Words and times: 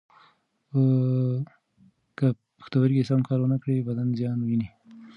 که 2.17 2.27
پښتورګي 2.57 3.01
سم 3.09 3.21
کار 3.27 3.39
و 3.41 3.45
نه 3.53 3.57
کړي، 3.63 3.85
بدن 3.87 4.07
زیان 4.19 4.39
ویني. 4.41 4.67